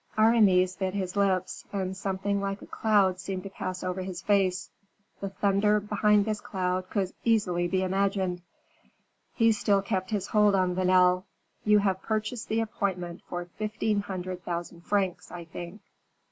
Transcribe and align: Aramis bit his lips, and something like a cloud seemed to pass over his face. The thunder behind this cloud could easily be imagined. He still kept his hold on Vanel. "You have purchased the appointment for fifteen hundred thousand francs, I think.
Aramis 0.17 0.75
bit 0.77 0.95
his 0.95 1.15
lips, 1.15 1.63
and 1.71 1.95
something 1.95 2.41
like 2.41 2.63
a 2.63 2.65
cloud 2.65 3.19
seemed 3.19 3.43
to 3.43 3.51
pass 3.51 3.83
over 3.83 4.01
his 4.01 4.19
face. 4.19 4.71
The 5.19 5.29
thunder 5.29 5.79
behind 5.79 6.25
this 6.25 6.41
cloud 6.41 6.89
could 6.89 7.13
easily 7.23 7.67
be 7.67 7.83
imagined. 7.83 8.41
He 9.35 9.51
still 9.51 9.83
kept 9.83 10.09
his 10.09 10.25
hold 10.25 10.55
on 10.55 10.73
Vanel. 10.73 11.25
"You 11.65 11.77
have 11.77 12.01
purchased 12.01 12.47
the 12.49 12.61
appointment 12.61 13.21
for 13.29 13.45
fifteen 13.45 13.99
hundred 14.01 14.43
thousand 14.43 14.81
francs, 14.87 15.29
I 15.29 15.45
think. 15.45 15.81